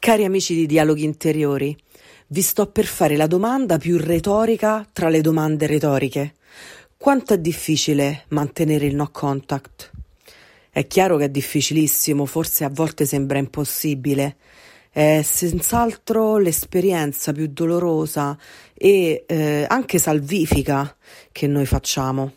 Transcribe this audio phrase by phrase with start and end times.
[0.00, 1.76] Cari amici di Dialoghi Interiori,
[2.28, 6.36] vi sto per fare la domanda più retorica tra le domande retoriche.
[6.96, 9.90] Quanto è difficile mantenere il no contact?
[10.70, 14.36] È chiaro che è difficilissimo, forse a volte sembra impossibile.
[14.90, 18.38] È senz'altro l'esperienza più dolorosa
[18.72, 20.96] e eh, anche salvifica
[21.30, 22.32] che noi facciamo.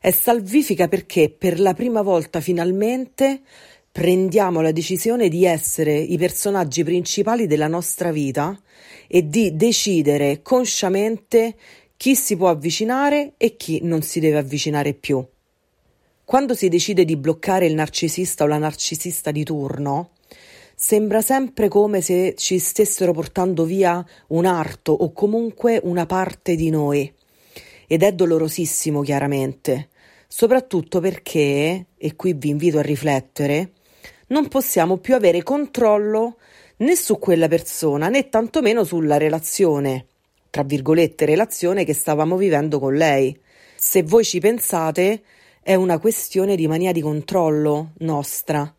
[0.00, 3.42] È salvifica perché per la prima volta finalmente
[3.90, 8.58] prendiamo la decisione di essere i personaggi principali della nostra vita
[9.06, 11.56] e di decidere consciamente
[11.96, 15.24] chi si può avvicinare e chi non si deve avvicinare più.
[16.24, 20.10] Quando si decide di bloccare il narcisista o la narcisista di turno,
[20.74, 26.70] sembra sempre come se ci stessero portando via un arto o comunque una parte di
[26.70, 27.12] noi.
[27.86, 29.88] Ed è dolorosissimo, chiaramente,
[30.28, 33.72] soprattutto perché, e qui vi invito a riflettere,
[34.28, 36.36] non possiamo più avere controllo
[36.78, 40.06] né su quella persona né tantomeno sulla relazione,
[40.50, 43.38] tra virgolette, relazione che stavamo vivendo con lei.
[43.76, 45.22] Se voi ci pensate,
[45.62, 48.74] è una questione di mania di controllo nostra.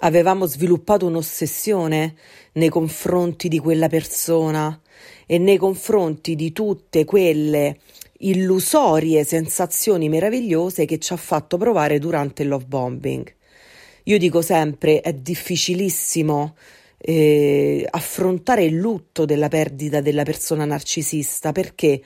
[0.00, 2.14] Avevamo sviluppato un'ossessione
[2.52, 4.80] nei confronti di quella persona
[5.26, 7.78] e nei confronti di tutte quelle
[8.18, 13.36] illusorie sensazioni meravigliose che ci ha fatto provare durante il love bombing.
[14.08, 16.56] Io dico sempre, è difficilissimo
[16.96, 22.02] eh, affrontare il lutto della perdita della persona narcisista perché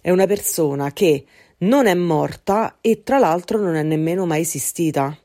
[0.00, 1.24] è una persona che
[1.58, 5.18] non è morta e tra l'altro non è nemmeno mai esistita.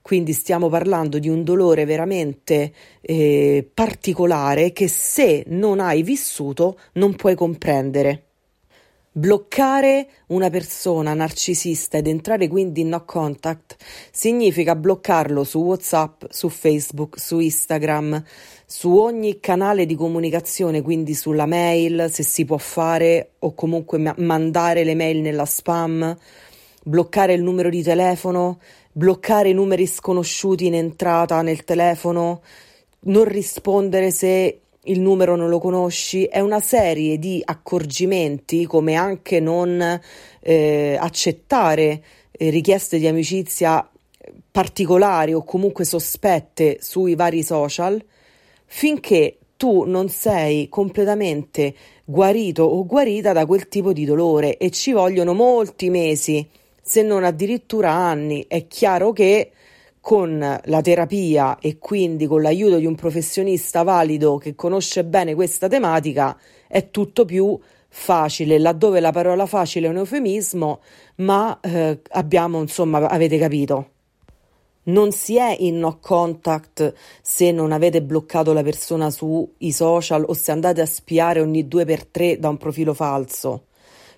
[0.00, 7.14] Quindi stiamo parlando di un dolore veramente eh, particolare che se non hai vissuto non
[7.14, 8.31] puoi comprendere.
[9.14, 13.76] Bloccare una persona narcisista ed entrare quindi in no contact
[14.10, 18.24] significa bloccarlo su WhatsApp, su Facebook, su Instagram,
[18.64, 24.14] su ogni canale di comunicazione, quindi sulla mail, se si può fare, o comunque ma-
[24.16, 26.16] mandare le mail nella spam,
[26.82, 28.60] bloccare il numero di telefono,
[28.92, 32.40] bloccare i numeri sconosciuti in entrata nel telefono,
[33.00, 39.38] non rispondere se il numero non lo conosci, è una serie di accorgimenti come anche
[39.38, 40.00] non
[40.40, 43.88] eh, accettare eh, richieste di amicizia
[44.50, 48.02] particolari o comunque sospette sui vari social
[48.66, 51.74] finché tu non sei completamente
[52.04, 56.46] guarito o guarita da quel tipo di dolore e ci vogliono molti mesi,
[56.82, 58.44] se non addirittura anni.
[58.48, 59.52] È chiaro che
[60.02, 65.68] con la terapia e quindi con l'aiuto di un professionista valido che conosce bene questa
[65.68, 67.56] tematica è tutto più
[67.88, 70.80] facile, laddove la parola facile è un eufemismo,
[71.16, 73.90] ma eh, abbiamo, insomma, avete capito.
[74.84, 80.32] Non si è in no contact se non avete bloccato la persona sui social o
[80.32, 83.66] se andate a spiare ogni due per tre da un profilo falso,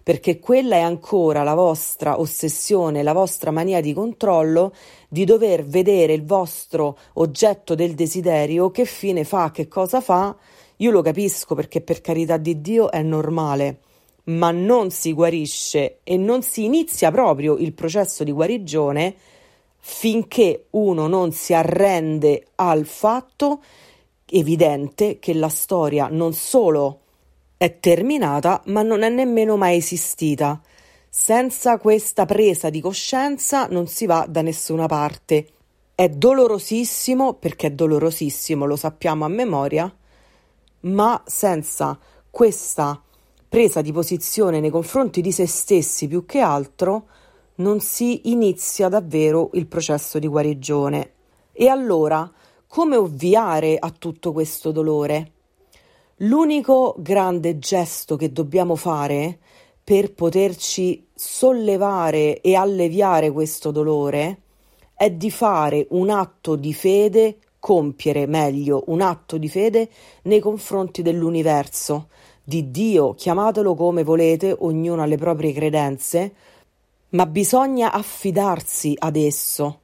[0.05, 4.75] perché quella è ancora la vostra ossessione, la vostra mania di controllo
[5.09, 10.37] di dover vedere il vostro oggetto del desiderio, che fine fa, che cosa fa.
[10.77, 13.79] Io lo capisco perché per carità di Dio è normale,
[14.25, 19.15] ma non si guarisce e non si inizia proprio il processo di guarigione
[19.79, 23.63] finché uno non si arrende al fatto
[24.27, 27.01] evidente che la storia non solo
[27.65, 30.61] è terminata, ma non è nemmeno mai esistita.
[31.09, 35.47] Senza questa presa di coscienza non si va da nessuna parte.
[35.95, 39.91] È dolorosissimo perché è dolorosissimo, lo sappiamo a memoria,
[40.81, 41.99] ma senza
[42.31, 43.03] questa
[43.49, 47.07] presa di posizione nei confronti di se stessi più che altro
[47.57, 51.13] non si inizia davvero il processo di guarigione.
[51.51, 52.31] E allora,
[52.67, 55.34] come ovviare a tutto questo dolore?
[56.19, 59.39] L'unico grande gesto che dobbiamo fare
[59.83, 64.39] per poterci sollevare e alleviare questo dolore
[64.95, 69.89] è di fare un atto di fede, compiere meglio un atto di fede
[70.23, 72.07] nei confronti dell'universo,
[72.45, 76.33] di Dio, chiamatelo come volete, ognuno ha le proprie credenze,
[77.09, 79.81] ma bisogna affidarsi ad esso,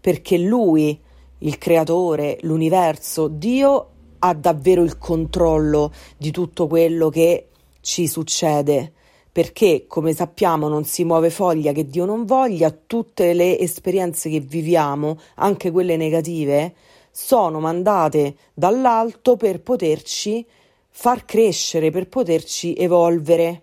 [0.00, 1.00] perché Lui,
[1.38, 7.48] il Creatore, l'universo, Dio ha davvero il controllo di tutto quello che
[7.80, 8.92] ci succede,
[9.30, 14.40] perché come sappiamo non si muove foglia che Dio non voglia, tutte le esperienze che
[14.40, 16.74] viviamo, anche quelle negative,
[17.10, 20.44] sono mandate dall'alto per poterci
[20.90, 23.62] far crescere, per poterci evolvere.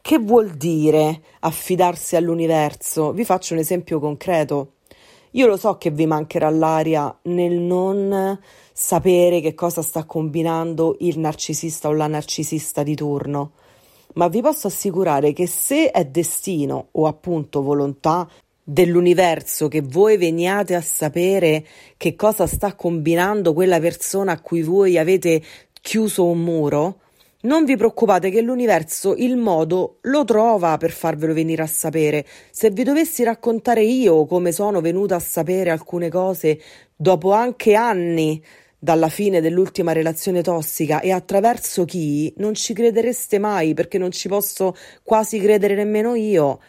[0.00, 3.12] Che vuol dire affidarsi all'universo?
[3.12, 4.72] Vi faccio un esempio concreto.
[5.32, 8.38] Io lo so che vi mancherà l'aria nel non
[8.80, 13.50] sapere che cosa sta combinando il narcisista o la narcisista di turno,
[14.14, 18.30] ma vi posso assicurare che se è destino o appunto volontà
[18.62, 21.66] dell'universo che voi veniate a sapere
[21.96, 25.42] che cosa sta combinando quella persona a cui voi avete
[25.82, 27.00] chiuso un muro,
[27.40, 32.24] non vi preoccupate che l'universo il modo lo trova per farvelo venire a sapere.
[32.52, 36.60] Se vi dovessi raccontare io come sono venuta a sapere alcune cose
[36.94, 38.40] dopo anche anni
[38.78, 44.28] dalla fine dell'ultima relazione tossica e attraverso chi, non ci credereste mai perché non ci
[44.28, 46.60] posso quasi credere nemmeno io.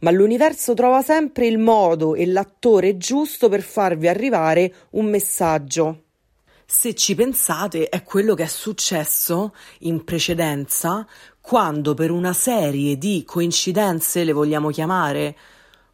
[0.00, 6.02] Ma l'universo trova sempre il modo e l'attore giusto per farvi arrivare un messaggio.
[6.66, 11.06] Se ci pensate, è quello che è successo in precedenza
[11.40, 15.36] quando per una serie di coincidenze, le vogliamo chiamare,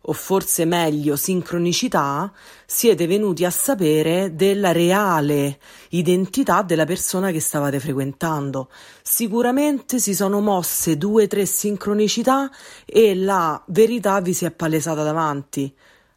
[0.02, 2.32] o forse meglio sincronicità,
[2.64, 5.58] siete venuti a sapere della reale
[5.90, 8.70] identità della persona che stavate frequentando.
[9.02, 12.50] Sicuramente si sono mosse due o tre sincronicità
[12.86, 15.74] e la verità vi si è palesata davanti.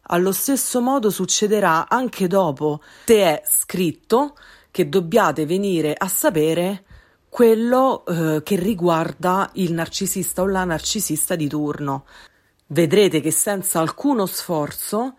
[0.08, 4.36] Allo stesso modo succederà anche dopo, se è scritto
[4.70, 6.84] che dobbiate venire a sapere
[7.28, 12.04] quello eh, che riguarda il narcisista o la narcisista di turno.
[12.74, 15.14] Vedrete che senza alcuno sforzo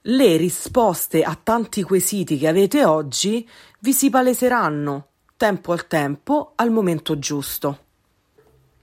[0.00, 3.48] le risposte a tanti quesiti che avete oggi
[3.78, 7.78] vi si paleseranno tempo al tempo al momento giusto.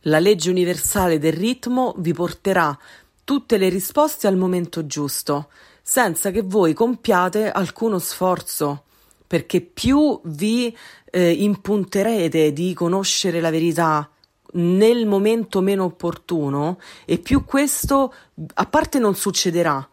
[0.03, 2.79] La legge universale del ritmo vi porterà
[3.25, 5.49] tutte le risposte al momento giusto,
[5.81, 8.85] senza che voi compiate alcuno sforzo,
[9.27, 10.73] perché più vi
[11.11, 14.09] eh, impunterete di conoscere la verità
[14.53, 18.13] nel momento meno opportuno e più questo
[18.53, 19.87] a parte non succederà,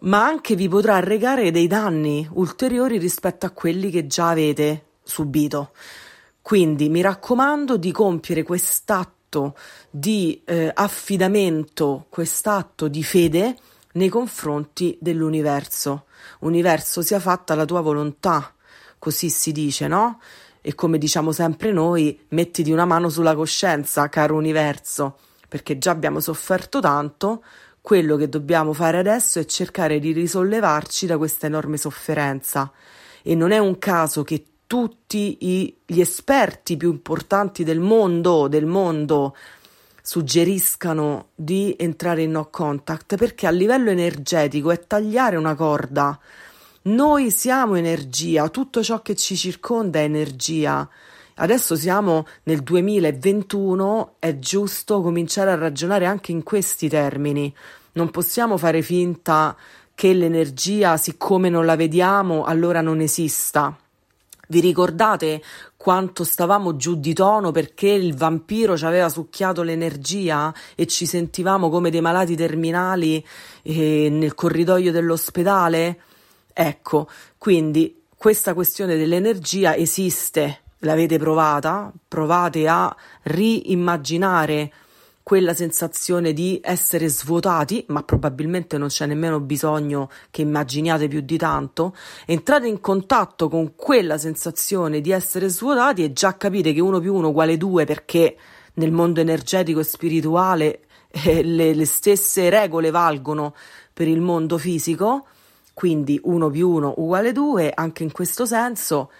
[0.00, 5.72] ma anche vi potrà regare dei danni ulteriori rispetto a quelli che già avete subito.
[6.40, 9.56] Quindi mi raccomando di compiere quest'atto
[9.88, 13.56] di eh, affidamento, quest'atto di fede
[13.92, 16.06] nei confronti dell'universo.
[16.40, 18.54] Universo sia fatta la tua volontà,
[18.98, 20.20] così si dice, no?
[20.62, 26.20] E come diciamo sempre noi, mettiti una mano sulla coscienza, caro universo, perché già abbiamo
[26.20, 27.42] sofferto tanto,
[27.80, 32.70] quello che dobbiamo fare adesso è cercare di risollevarci da questa enorme sofferenza.
[33.22, 38.64] E non è un caso che tutti i, gli esperti più importanti del mondo, del
[38.64, 39.36] mondo
[40.00, 46.18] suggeriscano di entrare in no contact perché a livello energetico è tagliare una corda.
[46.84, 50.88] Noi siamo energia, tutto ciò che ci circonda è energia
[51.36, 57.52] Adesso siamo nel 2021, è giusto cominciare a ragionare anche in questi termini.
[57.92, 59.56] Non possiamo fare finta
[59.94, 63.74] che l'energia, siccome non la vediamo, allora non esista.
[64.48, 65.42] Vi ricordate
[65.76, 71.70] quanto stavamo giù di tono perché il vampiro ci aveva succhiato l'energia e ci sentivamo
[71.70, 73.24] come dei malati terminali
[73.62, 75.98] eh, nel corridoio dell'ospedale?
[76.52, 84.72] Ecco, quindi questa questione dell'energia esiste l'avete provata, provate a riimmaginare
[85.22, 91.38] quella sensazione di essere svuotati, ma probabilmente non c'è nemmeno bisogno che immaginiate più di
[91.38, 91.94] tanto,
[92.26, 97.14] entrate in contatto con quella sensazione di essere svuotati e già capite che 1 più
[97.14, 98.36] 1 uguale 2 perché
[98.74, 100.80] nel mondo energetico e spirituale
[101.10, 103.54] eh, le, le stesse regole valgono
[103.92, 105.26] per il mondo fisico,
[105.74, 109.10] quindi 1 più 1 uguale 2, anche in questo senso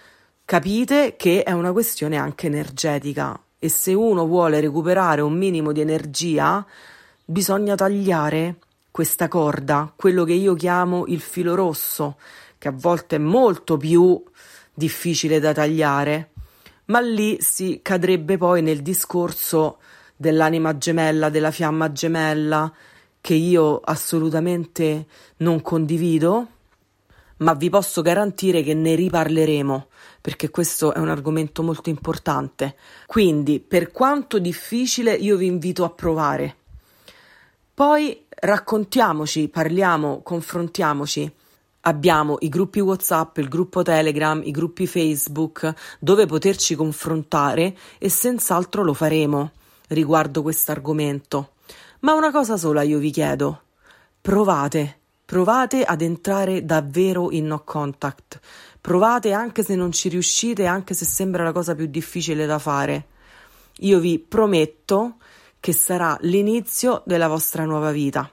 [0.45, 3.39] capite che è una questione anche energetica.
[3.57, 6.65] E se uno vuole recuperare un minimo di energia
[7.23, 8.57] bisogna tagliare
[8.91, 12.17] questa corda, quello che io chiamo il filo rosso,
[12.57, 14.21] che a volte è molto più
[14.73, 16.31] difficile da tagliare,
[16.85, 19.79] ma lì si cadrebbe poi nel discorso
[20.15, 22.71] dell'anima gemella, della fiamma gemella,
[23.23, 25.05] che io assolutamente
[25.37, 26.47] non condivido,
[27.37, 29.87] ma vi posso garantire che ne riparleremo
[30.19, 32.75] perché questo è un argomento molto importante.
[33.05, 36.57] Quindi, per quanto difficile, io vi invito a provare.
[37.73, 41.31] Poi raccontiamoci, parliamo, confrontiamoci.
[41.85, 48.83] Abbiamo i gruppi WhatsApp, il gruppo Telegram, i gruppi Facebook dove poterci confrontare e senz'altro
[48.83, 49.51] lo faremo
[49.87, 51.52] riguardo questo argomento.
[52.03, 53.61] Ma una cosa sola io vi chiedo:
[54.19, 58.41] provate, provate ad entrare davvero in no contact.
[58.81, 63.07] Provate anche se non ci riuscite, anche se sembra la cosa più difficile da fare.
[63.77, 65.15] Io vi prometto
[65.61, 68.29] che sarà l'inizio della vostra nuova vita.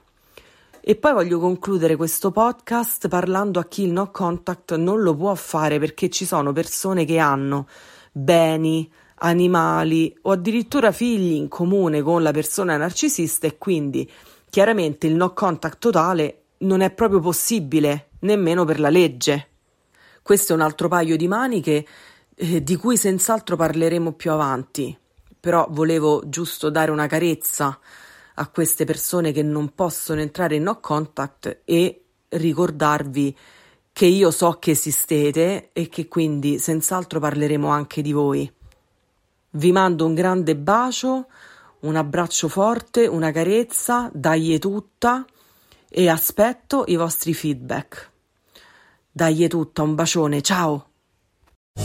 [0.81, 5.33] E poi voglio concludere questo podcast parlando a chi il no contact non lo può
[5.35, 7.67] fare perché ci sono persone che hanno
[8.11, 8.91] beni,
[9.23, 14.09] animali o addirittura figli in comune con la persona narcisista e quindi
[14.49, 19.47] chiaramente il no contact totale non è proprio possibile nemmeno per la legge.
[20.21, 21.85] Questo è un altro paio di maniche
[22.35, 24.95] eh, di cui senz'altro parleremo più avanti,
[25.39, 27.79] però volevo giusto dare una carezza
[28.35, 33.37] a queste persone che non possono entrare in no contact e ricordarvi
[33.93, 38.51] che io so che esistete e che quindi senz'altro parleremo anche di voi.
[39.53, 41.27] Vi mando un grande bacio,
[41.81, 45.25] un abbraccio forte, una carezza, dagli tutta
[45.89, 48.09] e aspetto i vostri feedback.
[49.11, 50.85] Dagli tutta, un bacione, ciao!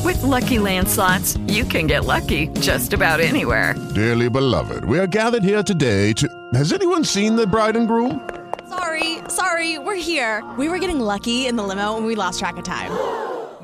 [0.04, 3.74] With lucky landslots, you can get lucky just about anywhere.
[3.94, 6.28] Dearly beloved, we are gathered here today to.
[6.54, 8.20] Has anyone seen the bride and groom?
[8.68, 10.44] Sorry, sorry, we're here.
[10.56, 12.92] We were getting lucky in the limo and we lost track of time.